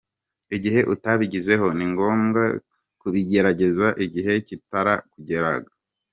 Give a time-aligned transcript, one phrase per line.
[0.55, 2.43] Igihe utabigezeho, ni ngombwa
[3.01, 5.69] kubigerageza igihe kitarakurengana.